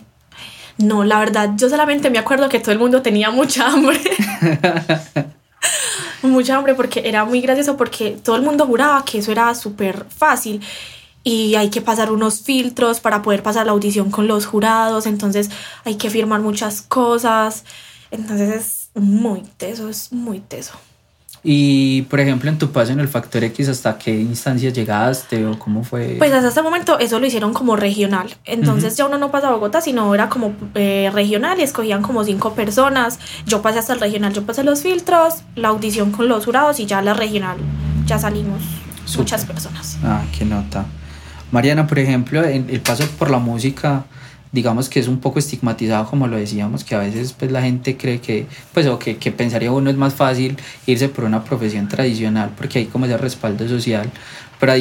No, 0.80 1.04
la 1.04 1.20
verdad, 1.20 1.52
yo 1.58 1.70
solamente 1.70 2.10
me 2.10 2.20
acuerdo 2.20 2.48
que 2.48 2.60
todo 2.60 2.72
el 2.72 2.80
mundo 2.80 3.02
tenía 3.02 3.32
mucha 3.32 3.68
hambre. 3.68 4.00
mucha 6.24 6.56
hambre 6.56 6.74
porque 6.74 7.02
era 7.06 7.26
muy 7.26 7.42
gracioso 7.42 7.76
porque 7.76 8.12
todo 8.12 8.38
el 8.38 8.42
mundo 8.42 8.66
juraba 8.66 9.04
que 9.04 9.20
eso 9.20 9.32
era 9.32 9.54
súper 9.56 10.06
fácil 10.10 10.62
y 11.24 11.56
hay 11.56 11.70
que 11.70 11.82
pasar 11.82 12.12
unos 12.12 12.42
filtros 12.44 13.02
para 13.02 13.22
poder 13.22 13.44
pasar 13.44 13.66
la 13.66 13.74
audición 13.74 14.10
con 14.10 14.28
los 14.28 14.46
jurados, 14.46 15.06
entonces 15.06 15.50
hay 15.84 15.96
que 15.96 16.10
firmar 16.10 16.40
muchas 16.40 16.82
cosas, 16.82 17.66
entonces 18.10 18.50
es 18.96 19.02
muy 19.02 19.42
teso, 19.58 19.90
es 19.90 20.14
muy 20.14 20.40
teso. 20.40 20.74
Y 21.44 22.04
por 22.04 22.20
ejemplo, 22.20 22.50
en 22.50 22.58
tu 22.58 22.72
paso 22.72 22.92
en 22.92 23.00
el 23.00 23.08
Factor 23.08 23.44
X, 23.46 23.70
¿hasta 23.70 23.98
qué 23.98 24.12
instancia 24.12 24.70
llegaste 24.72 25.46
o 25.46 25.58
cómo 25.58 25.84
fue? 25.84 26.16
Pues 26.18 26.34
hasta 26.34 26.50
este 26.50 26.62
momento 26.62 27.00
eso 27.00 27.20
lo 27.20 27.26
hicieron 27.26 27.54
como 27.54 27.76
regional. 27.76 28.36
Entonces 28.46 28.98
ya 28.98 29.06
uno 29.06 29.18
no 29.18 29.32
pasa 29.32 29.48
a 29.48 29.52
Bogotá, 29.52 29.82
sino 29.82 30.14
era 30.14 30.30
como 30.30 30.54
eh, 30.76 31.10
regional 31.14 31.60
y 31.60 31.64
escogían 31.64 32.02
como 32.02 32.24
cinco 32.24 32.54
personas. 32.54 33.20
Yo 33.46 33.62
pasé 33.62 33.80
hasta 33.80 33.94
el 33.94 34.00
regional, 34.00 34.34
yo 34.34 34.46
pasé 34.46 34.64
los 34.64 34.82
filtros, 34.82 35.44
la 35.56 35.70
audición 35.70 36.12
con 36.12 36.28
los 36.28 36.46
jurados 36.46 36.80
y 36.80 36.86
ya 36.86 37.02
la 37.02 37.14
regional 37.14 37.58
ya 38.10 38.18
salimos 38.18 38.62
muchas 39.18 39.46
personas. 39.46 39.98
Ah, 40.04 40.24
qué 40.38 40.44
nota. 40.44 40.86
Mariana, 41.52 41.88
por 41.88 42.00
ejemplo, 42.00 42.44
en 42.44 42.70
el 42.70 42.82
paso 42.82 43.08
por 43.18 43.30
la 43.30 43.38
música, 43.38 44.06
digamos 44.52 44.90
que 44.90 45.00
es 45.00 45.08
un 45.08 45.20
poco 45.20 45.40
estigmatizado, 45.40 46.06
como 46.10 46.28
lo 46.28 46.38
decíamos, 46.38 46.84
que 46.84 46.96
a 46.96 47.00
veces 47.00 47.34
pues 47.34 47.52
la 47.52 47.62
gente 47.62 47.98
cree 47.98 48.20
que, 48.20 48.48
pues, 48.74 48.88
o 48.88 48.98
que, 48.98 49.18
que 49.18 49.32
pensaría 49.32 49.72
uno 49.72 49.90
es 49.90 49.96
más 49.96 50.14
fácil 50.14 50.58
irse 50.86 51.10
por 51.10 51.26
una 51.26 51.44
profesión 51.44 51.88
tradicional, 51.88 52.52
porque 52.58 52.80
hay 52.80 52.86
como 52.86 53.06
ese 53.06 53.18
respaldo 53.18 53.68
social, 53.68 54.10
pero 54.60 54.74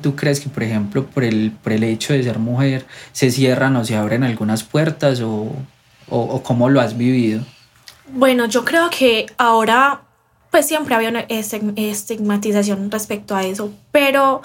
tú 0.00 0.14
crees 0.14 0.40
que, 0.40 0.48
por 0.48 0.62
ejemplo, 0.62 1.06
por 1.06 1.24
el, 1.24 1.52
por 1.62 1.72
el 1.72 1.82
hecho 1.82 2.12
de 2.12 2.22
ser 2.22 2.38
mujer, 2.38 2.86
se 3.12 3.30
cierran 3.30 3.74
o 3.76 3.84
se 3.84 3.96
abren 3.96 4.22
algunas 4.22 4.62
puertas, 4.62 5.20
o, 5.20 5.52
o, 6.08 6.18
o 6.18 6.42
cómo 6.42 6.68
lo 6.68 6.80
has 6.80 6.96
vivido? 6.96 7.44
Bueno, 8.08 8.46
yo 8.46 8.64
creo 8.64 8.90
que 8.90 9.26
ahora, 9.38 10.02
pues 10.52 10.66
siempre 10.66 10.94
había 10.94 11.08
una 11.08 11.24
estigmatización 11.76 12.90
respecto 12.90 13.34
a 13.34 13.42
eso, 13.42 13.72
pero 13.90 14.42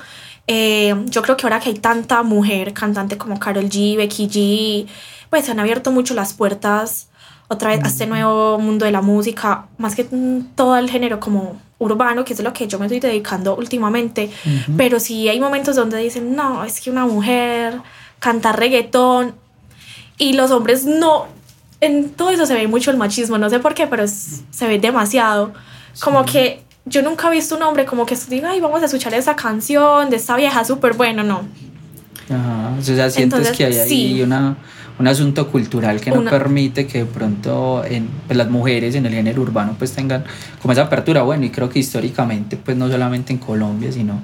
eh, 0.47 0.95
yo 1.07 1.21
creo 1.21 1.35
que 1.35 1.45
ahora 1.45 1.59
que 1.59 1.67
hay 1.69 1.75
tanta 1.75 2.23
mujer 2.23 2.71
cantante 2.71 3.17
como 3.17 3.37
Carol 3.37 3.65
G, 3.65 3.97
Becky 3.97 4.29
G, 4.29 4.87
pues 5.29 5.45
se 5.45 5.51
han 5.51 5.59
abierto 5.59 5.91
mucho 5.91 6.13
las 6.13 6.33
puertas 6.33 7.09
otra 7.49 7.71
vez 7.71 7.83
a 7.83 7.87
este 7.87 8.07
nuevo 8.07 8.57
mundo 8.57 8.85
de 8.85 8.91
la 8.91 9.01
música, 9.01 9.67
más 9.77 9.95
que 9.95 10.07
todo 10.55 10.77
el 10.77 10.89
género 10.89 11.19
como 11.19 11.61
urbano, 11.77 12.23
que 12.23 12.31
es 12.31 12.39
lo 12.41 12.53
que 12.53 12.67
yo 12.67 12.79
me 12.79 12.85
estoy 12.85 13.01
dedicando 13.01 13.57
últimamente, 13.57 14.31
pero 14.77 15.01
sí 15.01 15.27
hay 15.27 15.41
momentos 15.41 15.75
donde 15.75 15.97
dicen, 15.97 16.37
no, 16.37 16.63
es 16.63 16.79
que 16.79 16.89
una 16.89 17.05
mujer 17.05 17.81
canta 18.19 18.53
reggaetón 18.53 19.35
y 20.17 20.33
los 20.33 20.51
hombres 20.51 20.85
no, 20.85 21.27
en 21.81 22.11
todo 22.11 22.31
eso 22.31 22.45
se 22.45 22.53
ve 22.53 22.67
mucho 22.69 22.91
el 22.91 22.97
machismo, 22.97 23.37
no 23.37 23.49
sé 23.49 23.59
por 23.59 23.73
qué, 23.73 23.87
pero 23.87 24.07
se 24.07 24.67
ve 24.67 24.79
demasiado, 24.79 25.53
como 25.99 26.25
que 26.25 26.61
yo 26.85 27.01
nunca 27.01 27.27
he 27.27 27.31
visto 27.31 27.55
un 27.55 27.63
hombre 27.63 27.85
como 27.85 28.05
que 28.05 28.17
diga, 28.29 28.51
ay, 28.51 28.61
vamos 28.61 28.81
a 28.81 28.85
escuchar 28.85 29.13
esa 29.13 29.35
canción 29.35 30.09
de 30.09 30.15
esta 30.15 30.35
vieja 30.35 30.63
súper 30.63 30.93
bueno, 30.93 31.23
no. 31.23 31.41
Ajá, 32.29 32.75
o 32.77 32.81
sea, 32.81 33.09
sientes 33.09 33.51
que 33.51 33.65
hay 33.65 33.77
ahí 33.77 34.21
una, 34.21 34.57
un 34.99 35.07
asunto 35.07 35.49
cultural 35.49 36.01
que 36.01 36.11
no 36.11 36.23
permite 36.23 36.87
que 36.87 36.99
de 36.99 37.05
pronto 37.05 37.83
en, 37.85 38.09
pues, 38.27 38.37
las 38.37 38.49
mujeres 38.49 38.95
en 38.95 39.05
el 39.05 39.13
género 39.13 39.41
urbano 39.41 39.75
pues 39.77 39.91
tengan 39.93 40.23
como 40.61 40.71
esa 40.71 40.83
apertura. 40.83 41.21
Bueno, 41.23 41.45
y 41.45 41.49
creo 41.49 41.69
que 41.69 41.79
históricamente, 41.79 42.57
pues 42.57 42.75
no 42.75 42.89
solamente 42.89 43.33
en 43.33 43.39
Colombia, 43.39 43.91
sino 43.91 44.21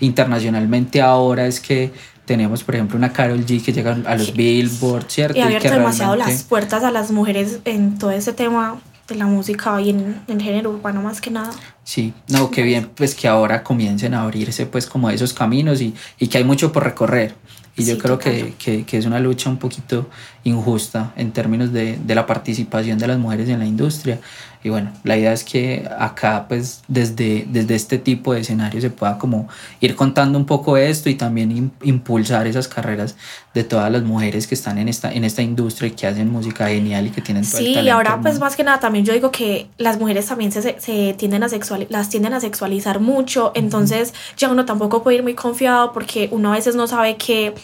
internacionalmente 0.00 1.00
ahora 1.00 1.46
es 1.46 1.60
que 1.60 1.92
tenemos, 2.26 2.64
por 2.64 2.74
ejemplo, 2.74 2.98
una 2.98 3.12
Carol 3.12 3.46
G 3.46 3.62
que 3.62 3.72
llega 3.72 3.96
a 4.04 4.16
los 4.16 4.34
Billboard, 4.34 5.06
¿cierto? 5.08 5.38
Y 5.38 5.42
ha 5.42 5.46
abierto 5.46 5.70
demasiado 5.70 6.16
las 6.16 6.42
puertas 6.42 6.82
a 6.82 6.90
las 6.90 7.12
mujeres 7.12 7.60
en 7.64 7.98
todo 7.98 8.10
ese 8.10 8.32
tema 8.32 8.80
de 9.08 9.14
la 9.14 9.26
música 9.26 9.80
y 9.80 9.90
en 9.90 10.20
el 10.28 10.42
género 10.42 10.70
urbano 10.70 11.02
más 11.02 11.20
que 11.20 11.30
nada. 11.30 11.52
Sí, 11.84 12.12
no, 12.28 12.50
qué 12.50 12.62
bien, 12.62 12.90
pues 12.94 13.14
que 13.14 13.28
ahora 13.28 13.62
comiencen 13.62 14.14
a 14.14 14.22
abrirse 14.22 14.66
pues 14.66 14.86
como 14.86 15.10
esos 15.10 15.32
caminos 15.32 15.80
y, 15.80 15.94
y 16.18 16.28
que 16.28 16.38
hay 16.38 16.44
mucho 16.44 16.72
por 16.72 16.84
recorrer. 16.84 17.34
Y 17.78 17.84
yo 17.84 17.98
creo 17.98 18.18
que, 18.18 18.54
que, 18.58 18.84
que, 18.84 18.96
es 18.96 19.04
una 19.04 19.20
lucha 19.20 19.50
un 19.50 19.58
poquito 19.58 20.08
injusta 20.44 21.12
en 21.14 21.32
términos 21.32 21.74
de, 21.74 21.98
de, 21.98 22.14
la 22.14 22.24
participación 22.24 22.98
de 22.98 23.06
las 23.06 23.18
mujeres 23.18 23.50
en 23.50 23.58
la 23.58 23.66
industria. 23.66 24.18
Y 24.66 24.68
bueno, 24.68 24.90
la 25.04 25.16
idea 25.16 25.32
es 25.32 25.44
que 25.44 25.88
acá, 25.96 26.46
pues, 26.48 26.82
desde, 26.88 27.46
desde 27.48 27.76
este 27.76 27.98
tipo 27.98 28.34
de 28.34 28.40
escenario 28.40 28.80
se 28.80 28.90
pueda 28.90 29.16
como 29.16 29.46
ir 29.78 29.94
contando 29.94 30.36
un 30.36 30.44
poco 30.44 30.76
esto 30.76 31.08
y 31.08 31.14
también 31.14 31.70
impulsar 31.84 32.48
esas 32.48 32.66
carreras 32.66 33.14
de 33.54 33.62
todas 33.62 33.92
las 33.92 34.02
mujeres 34.02 34.48
que 34.48 34.56
están 34.56 34.78
en 34.78 34.88
esta, 34.88 35.12
en 35.12 35.22
esta 35.22 35.40
industria 35.40 35.86
y 35.86 35.92
que 35.92 36.08
hacen 36.08 36.32
música 36.32 36.66
genial 36.66 37.06
y 37.06 37.10
que 37.10 37.20
tienen 37.20 37.48
todo 37.48 37.58
Sí, 37.58 37.78
y 37.78 37.88
ahora, 37.88 38.20
pues, 38.20 38.40
más 38.40 38.56
que 38.56 38.64
nada, 38.64 38.80
también 38.80 39.04
yo 39.04 39.12
digo 39.12 39.30
que 39.30 39.68
las 39.78 40.00
mujeres 40.00 40.26
también 40.26 40.50
se, 40.50 40.80
se 40.80 41.14
tienden 41.16 41.44
a 41.44 41.48
sexual, 41.48 41.86
las 41.88 42.08
tienden 42.08 42.34
a 42.34 42.40
sexualizar 42.40 42.98
mucho. 42.98 43.52
Entonces, 43.54 44.14
ya 44.36 44.50
uno 44.50 44.64
tampoco 44.64 45.04
puede 45.04 45.18
ir 45.18 45.22
muy 45.22 45.34
confiado 45.34 45.92
porque 45.92 46.28
uno 46.32 46.52
a 46.52 46.56
veces 46.56 46.74
no 46.74 46.88
sabe 46.88 47.16
que 47.16 47.54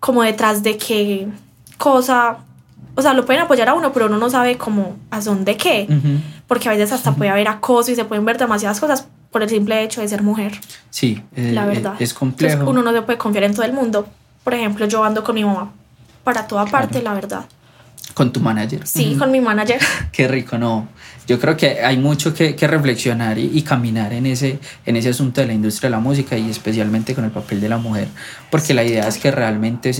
como 0.00 0.22
detrás 0.22 0.62
de 0.62 0.78
qué 0.78 1.28
cosa, 1.76 2.38
o 2.98 3.02
sea, 3.02 3.14
lo 3.14 3.24
pueden 3.24 3.42
apoyar 3.42 3.68
a 3.68 3.74
uno, 3.74 3.92
pero 3.92 4.06
uno 4.06 4.18
no 4.18 4.28
sabe 4.28 4.58
como 4.58 4.96
a 5.12 5.20
dónde 5.20 5.56
qué, 5.56 5.86
porque 6.48 6.68
a 6.68 6.72
veces 6.72 6.90
hasta 6.92 7.14
puede 7.14 7.30
haber 7.30 7.46
acoso 7.46 7.92
y 7.92 7.94
se 7.94 8.04
pueden 8.04 8.24
ver 8.24 8.38
demasiadas 8.38 8.80
cosas 8.80 9.06
por 9.30 9.42
el 9.42 9.48
simple 9.48 9.84
hecho 9.84 10.00
de 10.00 10.08
ser 10.08 10.22
mujer. 10.22 10.58
Sí, 10.90 11.22
eh, 11.36 11.52
la 11.52 11.66
verdad. 11.66 11.94
Es, 12.00 12.14
complejo. 12.14 12.68
uno 12.68 12.82
no 12.82 12.92
se 12.92 13.02
puede 13.02 13.18
confiar 13.18 13.44
en 13.44 13.54
todo 13.54 13.64
el 13.64 13.74
mundo. 13.74 14.08
Por 14.42 14.54
ejemplo, 14.54 14.86
yo 14.86 15.04
ando 15.04 15.22
con 15.22 15.34
mi 15.34 15.44
mamá 15.44 15.70
para 16.24 16.46
toda 16.46 16.66
parte, 16.66 17.02
la 17.02 17.14
verdad. 17.14 17.44
¿Con 18.14 18.32
tu 18.32 18.40
manager? 18.40 18.86
Sí, 18.86 19.14
con 19.16 19.30
mi 19.30 19.40
manager. 19.40 19.78
Qué 20.12 20.26
rico, 20.26 20.58
no. 20.58 20.88
Yo 21.28 21.38
creo 21.38 21.56
que 21.56 21.84
hay 21.84 21.98
mucho 21.98 22.34
que, 22.34 22.56
que 22.56 22.66
reflexionar 22.66 23.38
y, 23.38 23.50
y, 23.52 23.62
caminar 23.62 24.12
en 24.12 24.26
ese, 24.26 24.58
en 24.86 24.96
ese 24.96 25.10
asunto 25.10 25.40
de 25.40 25.46
la 25.46 25.52
industria 25.52 25.88
de 25.88 25.96
la 25.96 26.00
música 26.00 26.36
y 26.38 26.48
especialmente 26.48 27.14
con 27.14 27.24
el 27.24 27.30
papel 27.30 27.60
de 27.60 27.68
la 27.68 27.76
mujer, 27.76 28.08
porque 28.50 28.72
la 28.72 28.82
idea 28.82 29.06
es 29.06 29.18
que 29.18 29.30
realmente 29.30 29.92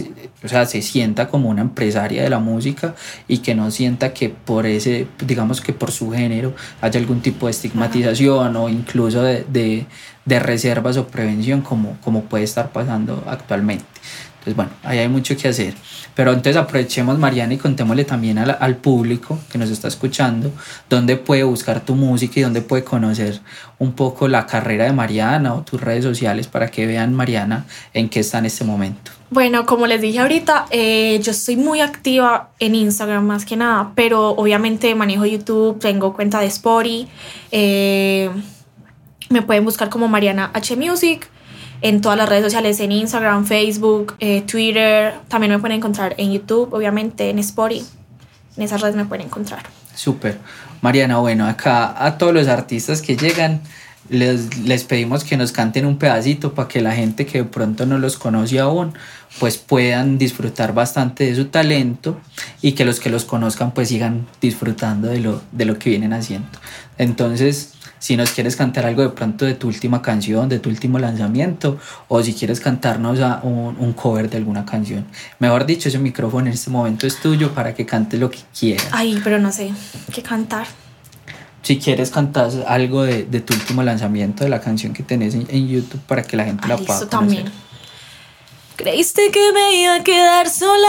o 0.43 0.49
sea, 0.49 0.65
se 0.67 0.81
sienta 0.83 1.29
como 1.29 1.49
una 1.49 1.63
empresaria 1.63 2.23
de 2.23 2.31
la 2.31 2.39
música 2.39 2.95
y 3.27 3.39
que 3.39 3.55
no 3.55 3.71
sienta 3.71 4.15
que 4.15 4.31
por 4.31 4.67
ese, 4.67 5.07
digamos 5.25 5.61
que 5.61 5.73
por 5.73 5.91
su 5.91 6.11
género 6.11 6.55
haya 6.81 6.99
algún 6.99 7.21
tipo 7.21 7.47
de 7.47 7.51
estigmatización 7.51 8.57
o 8.57 8.69
incluso 8.69 9.23
de, 9.23 9.45
de, 9.45 9.87
de 10.25 10.39
reservas 10.39 10.97
o 10.97 11.09
prevención 11.09 11.61
como, 11.61 11.99
como 12.03 12.25
puede 12.25 12.45
estar 12.45 12.71
pasando 12.71 13.25
actualmente. 13.27 13.85
Entonces, 14.49 14.57
bueno, 14.57 14.71
ahí 14.83 14.99
hay 14.99 15.09
mucho 15.09 15.37
que 15.37 15.49
hacer. 15.49 15.75
Pero 16.15 16.33
entonces 16.33 16.57
aprovechemos, 16.57 17.19
Mariana, 17.19 17.55
y 17.55 17.59
contémosle 17.59 18.05
también 18.05 18.39
al, 18.39 18.57
al, 18.59 18.77
público 18.77 19.39
que 19.51 19.59
nos 19.59 19.71
está 19.71 19.89
escuchando 19.89 20.51
dónde 20.89 21.17
puede 21.17 21.43
buscar 21.43 21.81
tu 21.81 21.95
música 21.95 22.41
y 22.41 22.43
dónde 22.43 22.63
puede 22.63 22.83
conocer 22.83 23.41
un 23.79 23.93
poco 23.93 24.27
la 24.27 24.47
carrera 24.47 24.85
de 24.85 24.93
Mariana 24.93 25.55
o 25.55 25.63
tus 25.63 25.81
redes 25.81 26.05
sociales 26.05 26.47
para 26.47 26.71
que 26.71 26.87
vean, 26.87 27.15
Mariana, 27.15 27.67
en 27.93 28.09
qué 28.09 28.21
está 28.21 28.39
en 28.39 28.47
este 28.47 28.65
momento. 28.65 29.13
Bueno, 29.31 29.67
como 29.67 29.87
les 29.87 30.01
dije 30.01 30.21
ahorita, 30.21 30.67
eh, 30.71 31.21
yo 31.23 31.33
estoy 31.33 31.57
muy 31.57 31.81
activa 31.83 32.51
en 32.59 32.75
Instagram 32.75 33.27
más 33.27 33.45
que 33.45 33.57
nada, 33.57 33.93
pero 33.95 34.31
obviamente 34.31 34.95
manejo 34.95 35.27
YouTube, 35.27 35.79
tengo 35.79 36.15
cuenta 36.15 36.41
de 36.41 36.47
Spotify. 36.47 37.07
Eh, 37.53 38.31
me 39.29 39.43
pueden 39.43 39.65
buscar 39.65 39.91
como 39.91 40.09
Mariana 40.09 40.51
H 40.55 40.75
Music 40.77 41.29
en 41.83 42.01
todas 42.01 42.19
las 42.19 42.29
redes 42.29 42.45
sociales, 42.45 42.81
en 42.81 42.93
Instagram, 42.93 43.45
Facebook, 43.45 44.17
eh, 44.21 44.43
Twitter. 44.43 45.15
También 45.29 45.53
me 45.53 45.59
pueden 45.59 45.77
encontrar 45.77 46.15
en 46.19 46.33
YouTube, 46.33 46.73
obviamente 46.73 47.31
en 47.31 47.39
Spotify. 47.39 47.85
En 48.57 48.63
esas 48.63 48.81
redes 48.81 48.97
me 48.97 49.05
pueden 49.05 49.27
encontrar. 49.27 49.63
Súper. 49.95 50.39
Mariana, 50.81 51.19
bueno, 51.19 51.47
acá 51.47 52.05
a 52.05 52.19
todos 52.19 52.33
los 52.33 52.49
artistas 52.49 53.03
que 53.03 53.17
llegan, 53.17 53.61
les, 54.11 54.59
les, 54.59 54.85
pedimos 54.85 55.25
que 55.25 55.37
nos 55.37 55.53
canten 55.53 55.87
un 55.87 55.99
pedacito 55.99 56.55
para 56.55 56.69
que 56.69 56.81
la 56.81 56.93
gente 56.93 57.27
que 57.27 57.39
de 57.39 57.45
pronto 57.45 57.87
no 57.87 57.99
los 57.99 58.17
conoce 58.17 58.59
aún, 58.59 58.93
pues 59.39 59.59
puedan 59.59 60.19
disfrutar 60.19 60.75
bastante 60.75 61.25
de 61.25 61.37
su 61.37 61.47
talento 61.47 62.19
y 62.63 62.73
que 62.73 62.85
los 62.85 63.01
que 63.01 63.11
los 63.11 63.25
conozcan 63.25 63.73
pues 63.73 63.89
sigan 63.89 64.27
disfrutando 64.41 65.09
de 65.09 65.21
lo, 65.21 65.43
de 65.53 65.65
lo 65.65 65.79
que 65.79 65.91
vienen 65.91 66.13
haciendo. 66.13 66.49
Entonces, 66.97 67.75
si 67.99 68.17
nos 68.17 68.31
quieres 68.31 68.57
cantar 68.57 68.87
algo 68.87 69.03
de 69.03 69.11
pronto 69.11 69.45
de 69.45 69.55
tu 69.55 69.69
última 69.69 70.03
canción, 70.03 70.49
de 70.49 70.59
tu 70.59 70.69
último 70.69 70.99
lanzamiento, 70.99 71.79
o 72.09 72.23
si 72.23 72.33
quieres 72.35 72.61
cantarnos 72.61 73.21
a 73.21 73.41
un, 73.43 73.77
un, 73.79 73.93
cover 73.93 74.31
de 74.31 74.37
alguna 74.37 74.65
canción. 74.65 75.05
Mejor 75.39 75.67
dicho, 75.67 75.89
ese 75.89 75.99
micrófono 75.99 76.47
en 76.47 76.53
este 76.53 76.71
momento 76.71 77.07
es 77.07 77.21
tuyo 77.21 77.53
para 77.53 77.75
que 77.75 77.87
cantes 77.87 78.21
lo 78.21 78.31
que 78.31 78.39
quieras. 78.59 78.87
Ay, 78.93 79.21
pero 79.23 79.39
no 79.39 79.53
sé 79.53 79.73
qué 80.13 80.23
cantar. 80.23 80.67
Si 81.63 81.79
quieres 81.79 82.11
cantar 82.11 82.51
algo 82.67 83.03
de, 83.03 83.25
de 83.25 83.41
tu 83.41 83.55
último 83.55 83.83
lanzamiento, 83.83 84.45
de 84.45 84.51
la 84.51 84.61
canción 84.61 84.93
que 84.93 85.03
tenés 85.03 85.35
en, 85.35 85.47
en 85.51 85.69
YouTube 85.69 86.01
para 86.07 86.23
que 86.23 86.37
la 86.37 86.45
gente 86.45 86.67
la 86.67 86.77
pueda 86.77 86.87
conocer. 86.87 87.09
también. 87.09 87.53
Creíste 88.77 89.31
que 89.33 89.53
me 89.53 89.75
iba 89.83 89.97
a 89.97 90.05
quedar 90.05 90.49
sola 90.49 90.89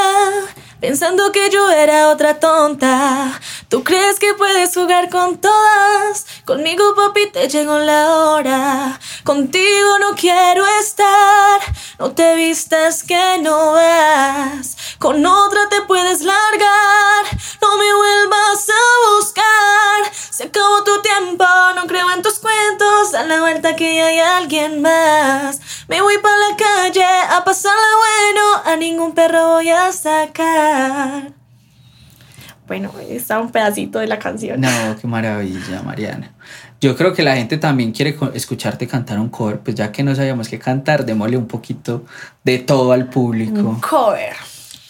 pensando 0.79 1.31
que 1.31 1.49
yo 1.49 1.69
era 1.71 2.09
otra 2.09 2.39
tonta. 2.39 3.39
Tú 3.67 3.83
crees 3.83 4.19
que 4.19 4.33
puedes 4.33 4.73
jugar 4.73 5.09
con 5.09 5.37
todas, 5.37 6.25
conmigo 6.45 6.95
papi 6.95 7.31
te 7.31 7.47
llegó 7.47 7.79
la 7.79 8.09
hora. 8.09 8.99
Contigo 9.23 9.99
no 9.99 10.15
quiero 10.15 10.63
estar, 10.79 11.61
no 11.99 12.11
te 12.11 12.35
vistas 12.35 13.03
que 13.03 13.39
no 13.41 13.73
vas. 13.73 14.77
Con 14.99 15.25
otra 15.25 15.61
te 15.69 15.81
puedes 15.87 16.19
largar, 16.23 17.25
no 17.61 17.77
me 17.77 17.93
vuelvas 17.93 18.67
a 18.69 19.15
buscar. 19.15 20.13
Se 20.13 20.43
acabó 20.43 20.83
tu 20.83 21.01
tiempo, 21.01 21.45
no 21.73 21.87
creo 21.87 22.11
en 22.11 22.21
tus 22.21 22.39
cuentos, 22.39 23.13
da 23.13 23.23
la 23.23 23.39
vuelta 23.39 23.77
que 23.77 24.01
hay 24.01 24.19
alguien 24.19 24.81
más. 24.81 25.61
Me 25.87 26.01
voy 26.01 26.15
para 26.17 26.35
la 26.35 26.57
calle 26.57 27.05
a 27.05 27.45
pasarla 27.45 27.79
bueno, 27.79 28.61
a 28.65 28.75
ningún 28.75 29.13
perro 29.13 29.51
voy 29.51 29.69
a 29.69 29.89
sacar. 29.93 31.31
Bueno, 32.67 32.91
está 33.09 33.39
un 33.39 33.51
pedacito 33.51 33.99
de 33.99 34.07
la 34.07 34.19
canción. 34.19 34.59
No, 34.59 34.69
qué 34.99 35.07
maravilla, 35.07 35.81
Mariana. 35.81 36.33
Yo 36.81 36.97
creo 36.97 37.13
que 37.13 37.23
la 37.23 37.37
gente 37.37 37.57
también 37.57 37.93
quiere 37.93 38.17
escucharte 38.33 38.85
cantar 38.85 39.17
un 39.17 39.29
cover, 39.29 39.61
pues 39.61 39.77
ya 39.77 39.93
que 39.93 40.03
no 40.03 40.13
sabíamos 40.13 40.49
qué 40.49 40.59
cantar, 40.59 41.05
démosle 41.05 41.37
un 41.37 41.47
poquito 41.47 42.03
de 42.43 42.59
todo 42.59 42.91
al 42.91 43.09
público. 43.09 43.61
Un 43.61 43.79
cover. 43.79 44.35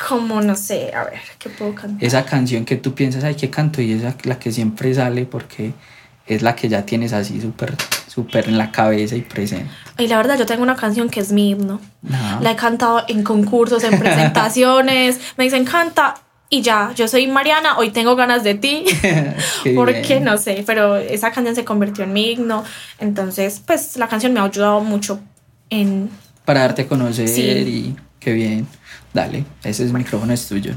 Como 0.08 0.42
no 0.42 0.56
sé, 0.56 0.94
a 0.94 1.04
ver, 1.04 1.20
¿qué 1.38 1.50
puedo 1.50 1.76
cantar? 1.76 2.04
Esa 2.04 2.26
canción 2.26 2.66
que 2.66 2.78
tú 2.78 2.96
piensas, 2.96 3.24
ay, 3.24 3.36
¿qué 3.36 3.50
canto? 3.50 3.82
Y 3.82 3.94
esa 3.94 4.16
la 4.24 4.40
que 4.40 4.52
siempre 4.52 4.94
sale 4.94 5.26
porque 5.26 5.74
es 6.26 6.42
la 6.42 6.56
que 6.56 6.70
ya 6.70 6.86
tienes 6.86 7.12
así 7.14 7.42
súper 7.42 7.76
súper 8.08 8.50
en 8.50 8.58
la 8.58 8.72
cabeza 8.72 9.16
y 9.16 9.22
presente. 9.22 9.70
Y 9.98 10.08
la 10.08 10.18
verdad, 10.18 10.38
yo 10.38 10.46
tengo 10.46 10.64
una 10.64 10.76
canción 10.76 11.10
que 11.10 11.20
es 11.20 11.32
mi 11.32 11.52
himno. 11.52 11.80
La 12.42 12.52
he 12.52 12.56
cantado 12.56 13.04
en 13.08 13.24
concursos, 13.24 13.84
en 13.84 14.00
presentaciones. 14.00 15.20
me 15.38 15.44
dicen, 15.44 15.64
canta 15.66 16.16
y 16.52 16.62
ya, 16.62 16.92
yo 16.96 17.08
soy 17.08 17.28
Mariana, 17.28 17.78
hoy 17.78 17.92
tengo 17.92 18.16
ganas 18.16 18.44
de 18.44 18.56
ti, 18.56 18.84
porque 19.76 20.20
no 20.20 20.38
sé, 20.38 20.64
pero 20.66 20.98
esa 20.98 21.32
canción 21.32 21.56
se 21.56 21.64
convirtió 21.64 22.04
en 22.06 22.14
mi 22.14 22.32
himno, 22.32 22.64
entonces 22.98 23.62
pues 23.66 23.98
la 23.98 24.08
canción 24.08 24.34
me 24.34 24.40
ha 24.40 24.44
ayudado 24.44 24.82
mucho 24.82 25.20
en... 25.70 26.10
Para 26.50 26.62
darte 26.62 26.82
a 26.82 26.88
conocer 26.88 27.68
y 27.68 27.96
qué 28.20 28.32
bien, 28.32 28.68
dale, 29.14 29.46
ese 29.64 29.86
es 29.86 29.94
micrófono 29.94 30.34
es 30.34 30.48
tuyo. 30.48 30.74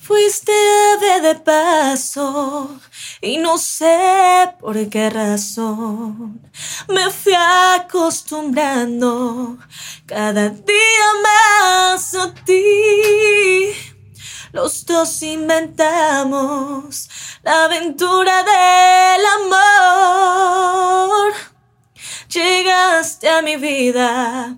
Fuiste 0.00 0.50
ave 0.96 1.20
de 1.28 1.36
paso 1.36 2.80
y 3.20 3.36
no 3.36 3.56
sé 3.56 4.52
por 4.58 4.88
qué 4.88 5.10
razón 5.10 6.40
me 6.88 7.08
fui 7.10 7.34
acostumbrando 7.36 9.58
cada 10.06 10.48
día 10.48 11.06
más 11.22 12.12
a 12.16 12.34
ti. 12.34 13.70
Los 14.50 14.84
dos 14.86 15.22
inventamos 15.22 17.08
la 17.44 17.66
aventura 17.66 18.42
del 18.42 19.24
amor 19.36 20.72
llegaste 23.12 23.28
a 23.28 23.42
mi 23.42 23.56
vida 23.56 24.56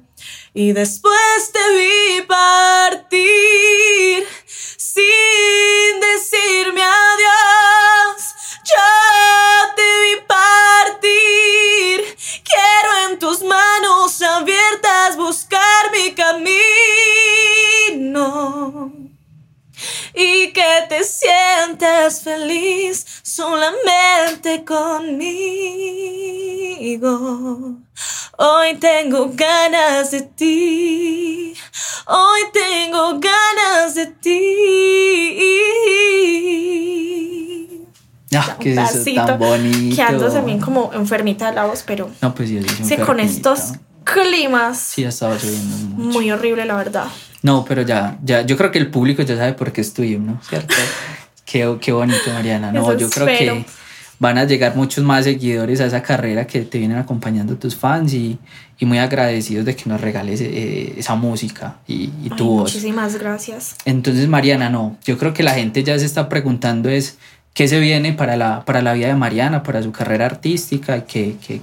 y 0.52 0.72
después 0.72 1.50
te 1.52 1.76
vi 1.76 2.20
partir 2.22 4.24
sin 4.76 6.00
decirme 6.00 6.82
adiós. 6.82 8.34
Yo 8.64 8.76
te 9.76 10.00
vi 10.02 10.16
partir. 10.26 12.16
Quiero 12.44 12.90
en 13.10 13.18
tus 13.18 13.42
manos 13.42 14.22
abiertas 14.22 15.16
buscar 15.16 15.90
mi 15.92 16.14
camino 16.14 16.54
y 20.14 20.52
que 20.52 20.86
te 20.88 21.02
sientas 21.02 22.22
feliz 22.22 23.04
solamente 23.22 24.64
conmigo. 24.64 25.34
Hoy 28.36 28.74
tengo 28.80 29.30
ganas 29.34 30.10
de 30.10 30.22
ti. 30.22 31.54
Hoy 32.06 32.40
tengo 32.52 33.20
ganas 33.20 33.94
de 33.94 34.06
ti. 34.06 35.40
Ah, 38.36 38.56
que 38.58 38.72
es 38.72 39.04
tan 39.14 39.38
bonito. 39.38 39.94
Quedándose 39.94 40.40
bien 40.40 40.60
como 40.60 40.92
enfermita 40.92 41.50
de 41.50 41.54
la 41.54 41.66
voz, 41.66 41.84
pero. 41.86 42.10
No, 42.20 42.34
pues 42.34 42.50
yo 42.50 42.60
sí, 42.82 42.96
con 42.96 43.20
estos 43.20 43.74
climas. 44.02 44.78
Sí, 44.78 45.04
estaba 45.04 45.36
lloviendo 45.36 45.76
mucho. 45.76 46.18
Muy 46.18 46.30
horrible, 46.32 46.64
la 46.64 46.76
verdad. 46.76 47.06
No, 47.42 47.64
pero 47.64 47.82
ya, 47.82 48.18
ya, 48.24 48.40
yo 48.42 48.56
creo 48.56 48.72
que 48.72 48.78
el 48.78 48.90
público 48.90 49.22
ya 49.22 49.36
sabe 49.36 49.52
por 49.52 49.72
qué 49.72 49.82
es 49.82 49.94
tuyo, 49.94 50.18
¿no? 50.18 50.40
¿Cierto? 50.48 50.74
qué, 51.44 51.76
qué 51.80 51.92
bonito, 51.92 52.32
Mariana. 52.32 52.72
No, 52.72 52.96
yo 52.96 53.08
creo 53.10 53.26
que 53.26 53.64
van 54.24 54.38
a 54.38 54.44
llegar 54.44 54.74
muchos 54.74 55.04
más 55.04 55.24
seguidores 55.24 55.82
a 55.82 55.84
esa 55.84 56.02
carrera 56.02 56.46
que 56.46 56.62
te 56.62 56.78
vienen 56.78 56.96
acompañando 56.96 57.56
tus 57.56 57.76
fans 57.76 58.14
y, 58.14 58.38
y 58.78 58.86
muy 58.86 58.96
agradecidos 58.96 59.66
de 59.66 59.76
que 59.76 59.84
nos 59.84 60.00
regales 60.00 60.40
eh, 60.40 60.94
esa 60.96 61.14
música 61.14 61.76
y, 61.86 62.10
y 62.22 62.30
tu 62.30 62.46
voz. 62.46 62.72
Muchísimas 62.72 63.18
gracias. 63.18 63.76
Entonces, 63.84 64.26
Mariana, 64.26 64.70
no, 64.70 64.96
yo 65.04 65.18
creo 65.18 65.34
que 65.34 65.42
la 65.42 65.52
gente 65.52 65.84
ya 65.84 65.98
se 65.98 66.06
está 66.06 66.30
preguntando 66.30 66.88
es 66.88 67.18
qué 67.52 67.68
se 67.68 67.78
viene 67.80 68.14
para 68.14 68.38
la, 68.38 68.64
para 68.64 68.80
la 68.80 68.94
vida 68.94 69.08
de 69.08 69.14
Mariana, 69.14 69.62
para 69.62 69.82
su 69.82 69.92
carrera 69.92 70.24
artística, 70.24 71.04
que, 71.04 71.36
que, 71.46 71.60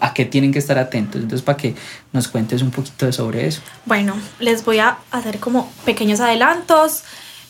a 0.00 0.14
qué 0.14 0.24
tienen 0.24 0.52
que 0.52 0.60
estar 0.60 0.78
atentos. 0.78 1.20
Entonces, 1.20 1.44
para 1.44 1.58
que 1.58 1.74
nos 2.14 2.28
cuentes 2.28 2.62
un 2.62 2.70
poquito 2.70 3.12
sobre 3.12 3.46
eso. 3.46 3.60
Bueno, 3.84 4.14
les 4.40 4.64
voy 4.64 4.78
a 4.78 4.96
hacer 5.10 5.38
como 5.38 5.70
pequeños 5.84 6.20
adelantos. 6.20 7.02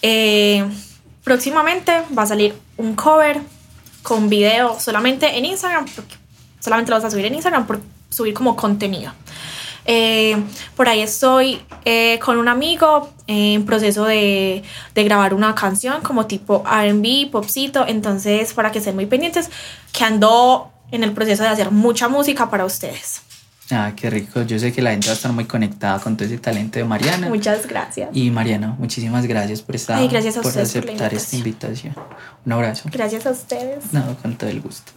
Eh, 0.02 0.66
próximamente 1.22 1.92
va 2.18 2.24
a 2.24 2.26
salir 2.26 2.56
un 2.76 2.96
cover 2.96 3.40
con 4.02 4.28
video 4.28 4.78
solamente 4.78 5.36
en 5.36 5.44
Instagram, 5.44 5.86
porque 5.94 6.16
solamente 6.60 6.90
lo 6.90 6.96
vas 6.96 7.04
a 7.04 7.10
subir 7.10 7.26
en 7.26 7.34
Instagram 7.34 7.66
por 7.66 7.80
subir 8.10 8.34
como 8.34 8.56
contenido. 8.56 9.12
Eh, 9.90 10.36
por 10.76 10.86
ahí 10.88 11.00
estoy 11.00 11.62
eh, 11.86 12.18
con 12.18 12.36
un 12.36 12.48
amigo 12.48 13.10
en 13.26 13.64
proceso 13.64 14.04
de, 14.04 14.62
de, 14.94 15.04
grabar 15.04 15.32
una 15.32 15.54
canción 15.54 16.02
como 16.02 16.26
tipo 16.26 16.62
RB, 16.62 17.30
popcito. 17.30 17.86
Entonces, 17.86 18.52
para 18.52 18.70
que 18.70 18.80
estén 18.80 18.94
muy 18.94 19.06
pendientes, 19.06 19.48
que 19.92 20.04
ando 20.04 20.70
en 20.90 21.04
el 21.04 21.12
proceso 21.12 21.42
de 21.42 21.48
hacer 21.48 21.70
mucha 21.70 22.08
música 22.08 22.50
para 22.50 22.66
ustedes. 22.66 23.22
Ah, 23.70 23.92
qué 23.94 24.08
rico. 24.08 24.42
Yo 24.42 24.58
sé 24.58 24.72
que 24.72 24.80
la 24.80 24.92
gente 24.92 25.08
va 25.08 25.12
a 25.12 25.16
estar 25.16 25.32
muy 25.32 25.44
conectada 25.44 25.98
con 26.00 26.16
todo 26.16 26.26
ese 26.26 26.38
talento 26.38 26.78
de 26.78 26.84
Mariana. 26.84 27.28
Muchas 27.28 27.66
gracias. 27.66 28.08
Y 28.14 28.30
Mariana, 28.30 28.74
muchísimas 28.78 29.26
gracias 29.26 29.60
por 29.60 29.76
estar 29.76 30.00
por 30.42 30.58
aceptar 30.58 31.12
esta 31.12 31.36
invitación. 31.36 31.94
Un 32.46 32.52
abrazo. 32.52 32.88
Gracias 32.90 33.26
a 33.26 33.30
ustedes. 33.30 33.92
No, 33.92 34.16
con 34.22 34.36
todo 34.36 34.48
el 34.48 34.60
gusto. 34.60 34.92